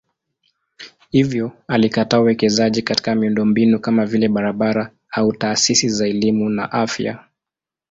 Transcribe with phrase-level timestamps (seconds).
[1.09, 7.25] Hivyo alikataa uwekezaji katika miundombinu kama vile barabara au taasisi za elimu na afya.